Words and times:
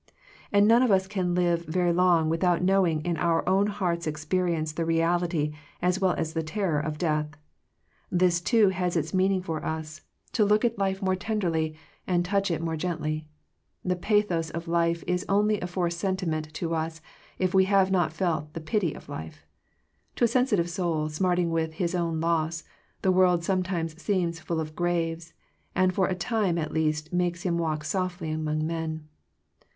And 0.51 0.67
none 0.67 0.81
of 0.81 0.89
us 0.89 1.05
can 1.05 1.35
live 1.35 1.65
very 1.67 1.93
long 1.93 2.27
without 2.27 2.63
knowing 2.63 3.01
in 3.01 3.17
our 3.17 3.47
own 3.47 3.67
heart's 3.67 4.07
experience 4.07 4.71
the 4.73 4.83
reality, 4.83 5.53
as 5.79 6.01
well 6.01 6.13
as 6.15 6.33
the 6.33 6.41
terror, 6.41 6.79
of 6.79 6.97
death. 6.97 7.27
This 8.09 8.41
too 8.41 8.69
has 8.69 8.95
its 8.97 9.13
meaning 9.13 9.43
for 9.43 9.63
us, 9.63 10.01
to 10.31 10.43
look 10.43 10.63
118 10.63 10.71
Digitized 10.71 10.71
by 10.71 10.71
VjOOQIC 10.71 10.71
THE 10.71 10.71
ECLIPSE 10.71 10.73
OF 10.73 10.73
FRIENDSHIP 10.73 10.73
at 10.73 10.79
life 10.79 11.01
more 11.03 11.15
tenderly, 11.15 11.75
and 12.07 12.25
touch 12.25 12.49
it 12.51 12.61
more 12.61 12.75
gently. 12.75 13.27
The 13.85 13.95
pathos 13.95 14.49
of 14.49 14.67
life 14.67 15.03
is 15.05 15.25
only 15.29 15.61
a 15.61 15.67
forced 15.67 15.99
sentiment 15.99 16.53
to 16.55 16.73
us, 16.73 17.01
if 17.37 17.53
we 17.53 17.65
have 17.65 17.91
not 17.91 18.11
felt 18.11 18.53
the 18.55 18.59
pity 18.59 18.95
of 18.95 19.07
life. 19.07 19.45
To 20.15 20.23
a 20.23 20.27
sensitive 20.27 20.71
soul, 20.71 21.09
smarting 21.09 21.51
with 21.51 21.73
his 21.73 21.93
own 21.93 22.19
loss, 22.19 22.63
the 23.03 23.11
world 23.11 23.43
sometimes 23.43 24.01
seems 24.01 24.39
full 24.39 24.59
of 24.59 24.75
graves, 24.75 25.35
and 25.75 25.93
for 25.93 26.07
a 26.07 26.15
time 26.15 26.57
at 26.57 26.73
least 26.73 27.13
makes 27.13 27.43
him 27.43 27.59
walk 27.59 27.83
softly 27.83 28.31
among 28.31 28.65
men. 28.65 29.07